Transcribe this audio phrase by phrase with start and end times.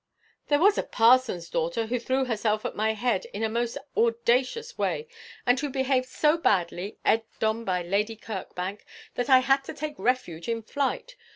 [0.47, 4.75] 'There was a parson's daughter who threw herself at my head in a most audacious
[4.75, 5.07] way,
[5.45, 8.83] and who behaved so badly, egged on by Lady Kirkbank,
[9.13, 11.15] that I had to take refuge in flight.